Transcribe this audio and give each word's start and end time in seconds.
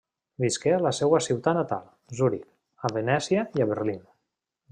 Visqué 0.43 0.71
a 0.77 0.79
la 0.85 0.93
seva 0.99 1.19
ciutat 1.25 1.55
natal, 1.59 1.85
Zuric, 2.21 2.49
a 2.89 2.93
Venècia 2.97 3.45
i 3.61 3.67
a 3.67 3.71
Berlín. 3.75 4.03